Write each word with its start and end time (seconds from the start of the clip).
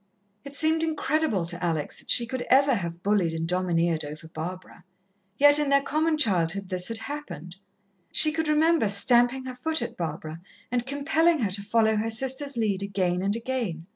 It 0.43 0.55
seemed 0.55 0.81
incredible 0.81 1.45
to 1.45 1.63
Alex 1.63 1.99
that 1.99 2.09
she 2.09 2.25
could 2.25 2.41
ever 2.49 2.73
have 2.73 3.03
bullied 3.03 3.33
and 3.33 3.47
domineered 3.47 4.03
over 4.03 4.27
Barbara. 4.27 4.83
Yet 5.37 5.59
in 5.59 5.69
their 5.69 5.83
common 5.83 6.17
childhood, 6.17 6.69
this 6.69 6.87
had 6.87 6.97
happened. 6.97 7.55
She 8.11 8.31
could 8.31 8.47
remember 8.47 8.87
stamping 8.87 9.45
her 9.45 9.53
foot 9.53 9.79
at 9.79 9.97
Barbara, 9.97 10.41
and 10.71 10.87
compelling 10.87 11.37
her 11.41 11.51
to 11.51 11.61
follow 11.61 11.97
her 11.97 12.09
sister's 12.09 12.57
lead 12.57 12.81
again 12.81 13.21
and 13.21 13.35
again. 13.35 13.85